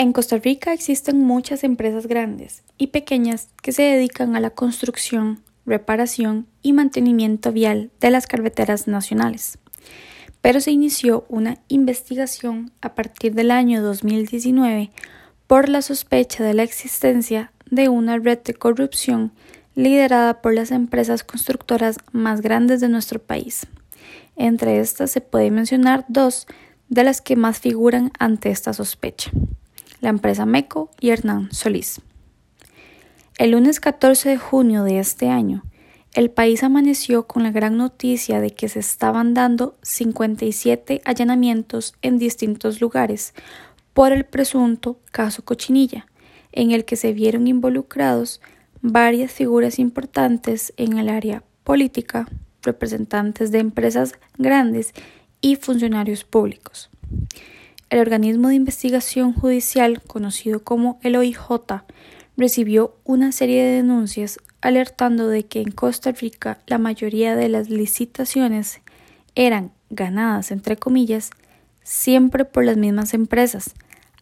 En 0.00 0.12
Costa 0.12 0.36
Rica 0.36 0.72
existen 0.72 1.24
muchas 1.24 1.64
empresas 1.64 2.06
grandes 2.06 2.62
y 2.78 2.86
pequeñas 2.88 3.48
que 3.60 3.72
se 3.72 3.82
dedican 3.82 4.36
a 4.36 4.40
la 4.40 4.50
construcción, 4.50 5.42
reparación 5.66 6.46
y 6.62 6.72
mantenimiento 6.72 7.50
vial 7.50 7.90
de 7.98 8.12
las 8.12 8.28
carreteras 8.28 8.86
nacionales. 8.86 9.58
Pero 10.40 10.60
se 10.60 10.70
inició 10.70 11.26
una 11.28 11.58
investigación 11.66 12.70
a 12.80 12.94
partir 12.94 13.34
del 13.34 13.50
año 13.50 13.82
2019 13.82 14.92
por 15.48 15.68
la 15.68 15.82
sospecha 15.82 16.44
de 16.44 16.54
la 16.54 16.62
existencia 16.62 17.50
de 17.68 17.88
una 17.88 18.18
red 18.18 18.38
de 18.38 18.54
corrupción 18.54 19.32
liderada 19.74 20.40
por 20.40 20.54
las 20.54 20.70
empresas 20.70 21.24
constructoras 21.24 21.96
más 22.12 22.40
grandes 22.40 22.80
de 22.80 22.88
nuestro 22.88 23.18
país. 23.18 23.66
Entre 24.36 24.78
estas 24.78 25.10
se 25.10 25.20
puede 25.20 25.50
mencionar 25.50 26.04
dos 26.06 26.46
de 26.88 27.02
las 27.02 27.20
que 27.20 27.34
más 27.34 27.58
figuran 27.58 28.12
ante 28.20 28.50
esta 28.50 28.72
sospecha 28.72 29.32
la 30.00 30.10
empresa 30.10 30.46
MECO 30.46 30.90
y 31.00 31.10
Hernán 31.10 31.50
Solís. 31.52 32.00
El 33.38 33.52
lunes 33.52 33.80
14 33.80 34.30
de 34.30 34.38
junio 34.38 34.82
de 34.84 34.98
este 34.98 35.28
año, 35.28 35.62
el 36.14 36.30
país 36.30 36.62
amaneció 36.62 37.26
con 37.26 37.42
la 37.42 37.52
gran 37.52 37.76
noticia 37.76 38.40
de 38.40 38.50
que 38.50 38.68
se 38.68 38.80
estaban 38.80 39.34
dando 39.34 39.76
57 39.82 41.02
allanamientos 41.04 41.94
en 42.02 42.18
distintos 42.18 42.80
lugares 42.80 43.34
por 43.92 44.12
el 44.12 44.24
presunto 44.24 44.98
caso 45.12 45.44
Cochinilla, 45.44 46.06
en 46.52 46.70
el 46.70 46.84
que 46.84 46.96
se 46.96 47.12
vieron 47.12 47.46
involucrados 47.46 48.40
varias 48.80 49.32
figuras 49.32 49.78
importantes 49.78 50.72
en 50.76 50.98
el 50.98 51.08
área 51.08 51.42
política, 51.62 52.26
representantes 52.62 53.50
de 53.50 53.58
empresas 53.58 54.14
grandes 54.38 54.94
y 55.40 55.56
funcionarios 55.56 56.24
públicos. 56.24 56.90
El 57.90 58.00
organismo 58.00 58.48
de 58.48 58.54
investigación 58.54 59.32
judicial, 59.32 60.02
conocido 60.02 60.62
como 60.62 60.98
el 61.02 61.16
OIJ, 61.16 61.38
recibió 62.36 62.94
una 63.04 63.32
serie 63.32 63.64
de 63.64 63.76
denuncias 63.76 64.38
alertando 64.60 65.28
de 65.28 65.46
que 65.46 65.62
en 65.62 65.70
Costa 65.70 66.12
Rica 66.12 66.58
la 66.66 66.76
mayoría 66.76 67.34
de 67.34 67.48
las 67.48 67.70
licitaciones 67.70 68.80
eran 69.34 69.72
ganadas, 69.88 70.50
entre 70.50 70.76
comillas, 70.76 71.30
siempre 71.82 72.44
por 72.44 72.64
las 72.64 72.76
mismas 72.76 73.14
empresas, 73.14 73.74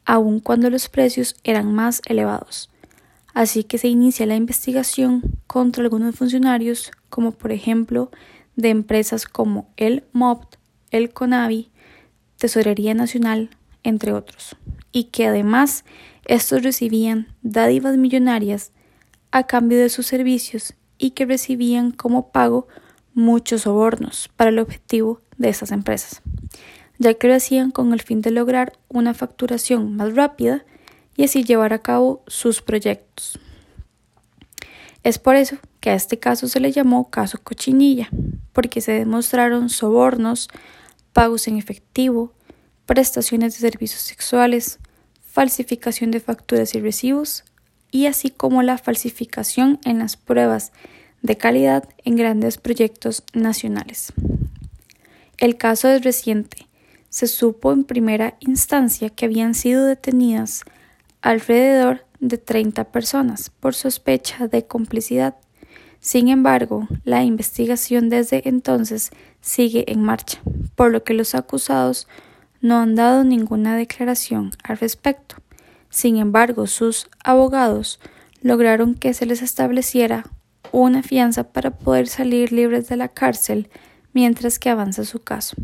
aun 0.04 0.38
cuando 0.38 0.70
los 0.70 0.88
precios 0.88 1.34
eran 1.42 1.74
más 1.74 2.02
elevados. 2.06 2.70
Así 3.34 3.64
que 3.64 3.78
se 3.78 3.88
inicia 3.88 4.26
la 4.26 4.36
investigación 4.36 5.22
contra 5.48 5.82
algunos 5.82 6.14
funcionarios, 6.14 6.92
como 7.10 7.32
por 7.32 7.50
ejemplo 7.50 8.12
de 8.54 8.70
empresas 8.70 9.26
como 9.26 9.68
el 9.76 10.04
MOPT, 10.12 10.56
el 10.92 11.12
CONAVI, 11.12 11.70
Tesorería 12.38 12.94
Nacional, 12.94 13.50
entre 13.82 14.12
otros, 14.12 14.56
y 14.92 15.04
que 15.04 15.26
además 15.26 15.84
estos 16.24 16.62
recibían 16.62 17.28
dádivas 17.42 17.96
millonarias 17.96 18.72
a 19.30 19.46
cambio 19.46 19.78
de 19.78 19.88
sus 19.88 20.06
servicios 20.06 20.74
y 20.98 21.10
que 21.10 21.26
recibían 21.26 21.92
como 21.92 22.30
pago 22.30 22.68
muchos 23.14 23.62
sobornos 23.62 24.28
para 24.36 24.50
el 24.50 24.58
objetivo 24.58 25.20
de 25.38 25.48
estas 25.48 25.72
empresas, 25.72 26.22
ya 26.98 27.14
que 27.14 27.28
lo 27.28 27.34
hacían 27.34 27.70
con 27.70 27.92
el 27.92 28.02
fin 28.02 28.22
de 28.22 28.30
lograr 28.30 28.72
una 28.88 29.14
facturación 29.14 29.96
más 29.96 30.14
rápida 30.14 30.64
y 31.16 31.24
así 31.24 31.44
llevar 31.44 31.72
a 31.72 31.82
cabo 31.82 32.22
sus 32.26 32.62
proyectos. 32.62 33.38
Es 35.02 35.18
por 35.18 35.36
eso 35.36 35.56
que 35.80 35.90
a 35.90 35.94
este 35.94 36.18
caso 36.18 36.48
se 36.48 36.60
le 36.60 36.72
llamó 36.72 37.10
caso 37.10 37.38
cochinilla, 37.42 38.08
porque 38.52 38.80
se 38.80 38.92
demostraron 38.92 39.68
sobornos, 39.68 40.48
pagos 41.16 41.48
en 41.48 41.56
efectivo, 41.56 42.34
prestaciones 42.84 43.54
de 43.54 43.70
servicios 43.70 44.02
sexuales, 44.02 44.78
falsificación 45.24 46.10
de 46.10 46.20
facturas 46.20 46.74
y 46.74 46.80
recibos, 46.80 47.42
y 47.90 48.04
así 48.04 48.28
como 48.28 48.62
la 48.62 48.76
falsificación 48.76 49.80
en 49.86 49.98
las 49.98 50.18
pruebas 50.18 50.72
de 51.22 51.38
calidad 51.38 51.88
en 52.04 52.16
grandes 52.16 52.58
proyectos 52.58 53.22
nacionales. 53.32 54.12
El 55.38 55.56
caso 55.56 55.88
es 55.88 56.04
reciente. 56.04 56.66
Se 57.08 57.28
supo 57.28 57.72
en 57.72 57.84
primera 57.84 58.36
instancia 58.40 59.08
que 59.08 59.24
habían 59.24 59.54
sido 59.54 59.86
detenidas 59.86 60.64
alrededor 61.22 62.04
de 62.20 62.36
30 62.36 62.92
personas 62.92 63.48
por 63.48 63.74
sospecha 63.74 64.48
de 64.48 64.66
complicidad. 64.66 65.36
Sin 66.00 66.28
embargo, 66.28 66.86
la 67.04 67.24
investigación 67.24 68.08
desde 68.08 68.48
entonces 68.48 69.10
sigue 69.40 69.90
en 69.90 70.02
marcha, 70.02 70.40
por 70.74 70.90
lo 70.90 71.04
que 71.04 71.14
los 71.14 71.34
acusados 71.34 72.06
no 72.60 72.78
han 72.78 72.94
dado 72.94 73.24
ninguna 73.24 73.76
declaración 73.76 74.52
al 74.62 74.78
respecto. 74.78 75.36
Sin 75.90 76.16
embargo, 76.16 76.66
sus 76.66 77.08
abogados 77.24 78.00
lograron 78.42 78.94
que 78.94 79.14
se 79.14 79.26
les 79.26 79.42
estableciera 79.42 80.24
una 80.72 81.02
fianza 81.02 81.52
para 81.52 81.70
poder 81.78 82.08
salir 82.08 82.52
libres 82.52 82.88
de 82.88 82.96
la 82.96 83.08
cárcel 83.08 83.68
mientras 84.12 84.58
que 84.58 84.70
avanza 84.70 85.04
su 85.04 85.20
caso. 85.20 85.56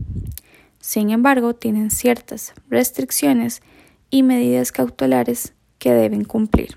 Sin 0.78 1.10
embargo, 1.10 1.54
tienen 1.54 1.90
ciertas 1.90 2.54
restricciones 2.68 3.62
y 4.10 4.22
medidas 4.22 4.72
cautelares 4.72 5.54
que 5.78 5.92
deben 5.92 6.24
cumplir. 6.24 6.76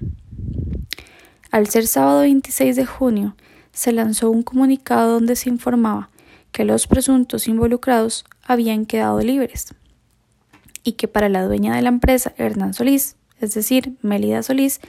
Al 1.56 1.68
ser 1.68 1.88
sábado 1.88 2.20
26 2.20 2.76
de 2.76 2.86
junio, 2.86 3.38
se 3.72 3.94
lanzó 3.94 4.30
un 4.30 4.44
comunicado 4.44 5.14
donde 5.14 5.38
se 5.38 5.48
informaba 5.48 6.10
que 6.52 6.66
los 6.66 6.86
presuntos 6.86 7.48
involucrados 7.48 8.26
habían 8.44 8.86
quedado 8.86 9.22
libres 9.22 9.74
y 10.84 10.92
que 10.98 11.08
para 11.08 11.30
la 11.30 11.46
dueña 11.46 11.74
de 11.74 11.82
la 11.82 11.88
empresa, 11.88 12.34
Hernán 12.38 12.74
Solís, 12.74 13.16
es 13.40 13.54
decir, 13.54 13.94
Melida 14.02 14.44
Solís, 14.44 14.82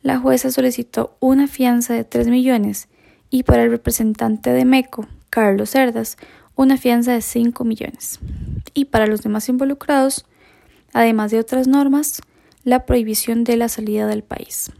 la 0.00 0.18
jueza 0.18 0.50
solicitó 0.50 1.18
una 1.20 1.48
fianza 1.48 1.92
de 1.92 2.04
3 2.04 2.28
millones 2.28 2.88
y 3.28 3.42
para 3.42 3.64
el 3.64 3.70
representante 3.70 4.54
de 4.54 4.64
MECO, 4.64 5.06
Carlos 5.28 5.68
Cerdas, 5.68 6.16
una 6.56 6.78
fianza 6.78 7.12
de 7.12 7.20
5 7.20 7.62
millones. 7.64 8.20
Y 8.72 8.86
para 8.86 9.06
los 9.06 9.20
demás 9.20 9.50
involucrados, 9.50 10.24
además 10.94 11.30
de 11.30 11.40
otras 11.40 11.68
normas, 11.68 12.22
la 12.64 12.86
prohibición 12.86 13.44
de 13.44 13.58
la 13.58 13.68
salida 13.68 14.06
del 14.06 14.22
país. 14.22 14.72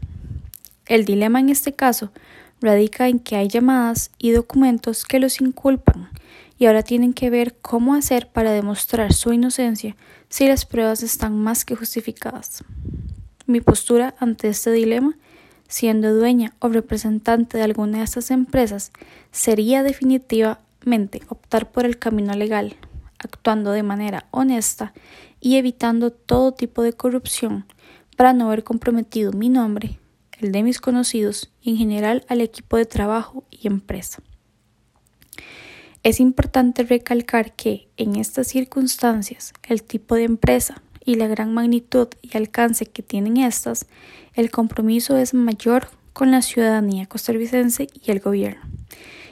El 0.91 1.05
dilema 1.05 1.39
en 1.39 1.47
este 1.47 1.71
caso 1.71 2.11
radica 2.59 3.07
en 3.07 3.19
que 3.19 3.37
hay 3.37 3.47
llamadas 3.47 4.11
y 4.17 4.31
documentos 4.31 5.05
que 5.05 5.21
los 5.21 5.39
inculpan 5.39 6.09
y 6.59 6.65
ahora 6.65 6.83
tienen 6.83 7.13
que 7.13 7.29
ver 7.29 7.55
cómo 7.61 7.95
hacer 7.95 8.27
para 8.27 8.51
demostrar 8.51 9.13
su 9.13 9.31
inocencia 9.31 9.95
si 10.27 10.49
las 10.49 10.65
pruebas 10.65 11.01
están 11.01 11.39
más 11.39 11.63
que 11.63 11.77
justificadas. 11.77 12.65
Mi 13.45 13.61
postura 13.61 14.15
ante 14.19 14.49
este 14.49 14.69
dilema, 14.73 15.17
siendo 15.69 16.13
dueña 16.13 16.55
o 16.59 16.67
representante 16.67 17.57
de 17.57 17.63
alguna 17.63 17.99
de 17.99 18.03
estas 18.03 18.29
empresas, 18.29 18.91
sería 19.31 19.83
definitivamente 19.83 21.21
optar 21.29 21.71
por 21.71 21.85
el 21.85 21.99
camino 21.99 22.33
legal, 22.33 22.75
actuando 23.17 23.71
de 23.71 23.83
manera 23.83 24.25
honesta 24.31 24.91
y 25.39 25.55
evitando 25.55 26.11
todo 26.11 26.51
tipo 26.51 26.81
de 26.81 26.91
corrupción 26.91 27.65
para 28.17 28.33
no 28.33 28.47
haber 28.47 28.65
comprometido 28.65 29.31
mi 29.31 29.47
nombre, 29.47 30.00
el 30.41 30.51
de 30.51 30.63
mis 30.63 30.81
conocidos 30.81 31.51
y 31.61 31.71
en 31.71 31.77
general 31.77 32.25
al 32.27 32.41
equipo 32.41 32.77
de 32.77 32.85
trabajo 32.85 33.43
y 33.49 33.67
empresa. 33.67 34.21
Es 36.03 36.19
importante 36.19 36.83
recalcar 36.83 37.55
que, 37.55 37.87
en 37.95 38.15
estas 38.15 38.47
circunstancias, 38.47 39.53
el 39.63 39.83
tipo 39.83 40.15
de 40.15 40.23
empresa 40.23 40.81
y 41.05 41.15
la 41.15 41.27
gran 41.27 41.53
magnitud 41.53 42.07
y 42.23 42.35
alcance 42.35 42.87
que 42.87 43.03
tienen 43.03 43.37
estas, 43.37 43.85
el 44.33 44.49
compromiso 44.49 45.15
es 45.17 45.33
mayor 45.33 45.89
con 46.13 46.31
la 46.31 46.41
ciudadanía 46.41 47.05
costarricense 47.05 47.87
y 47.93 48.11
el 48.11 48.19
gobierno. 48.19 48.61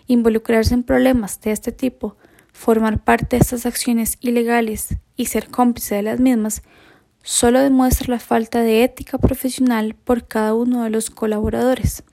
Involucrarse 0.06 0.76
en 0.76 0.84
problemas 0.84 1.42
de 1.42 1.52
este 1.52 1.72
tipo, 1.72 2.18
formar 2.54 3.04
parte 3.04 3.36
de 3.36 3.42
estas 3.42 3.66
acciones 3.66 4.18
ilegales 4.22 4.96
y 5.16 5.26
ser 5.26 5.50
cómplice 5.50 5.96
de 5.96 6.04
las 6.04 6.20
mismas, 6.20 6.62
solo 7.24 7.60
demuestra 7.60 8.14
la 8.14 8.20
falta 8.20 8.62
de 8.62 8.84
ética 8.84 9.18
profesional 9.18 9.96
por 9.96 10.28
cada 10.28 10.54
uno 10.54 10.84
de 10.84 10.90
los 10.90 11.10
colaboradores, 11.10 12.04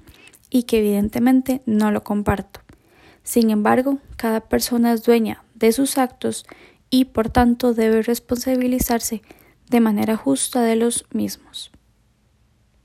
y 0.51 0.65
que 0.65 0.79
evidentemente 0.79 1.63
no 1.67 1.91
lo 1.91 2.03
comparto. 2.03 2.61
Sin 3.23 3.51
embargo, 3.51 3.99
cada 4.17 4.41
persona 4.41 4.93
es 4.93 5.03
dueña 5.03 5.43
de 5.55 5.73
sus 5.73 5.99
actos 5.99 6.47
y 6.91 7.07
por 7.07 7.31
tanto 7.31 7.75
debe 7.75 8.03
responsabilizarse 8.03 9.23
de 9.69 9.81
manera 9.81 10.17
justa 10.17 10.63
de 10.63 10.77
los 10.77 11.07
mismos. 11.11 11.73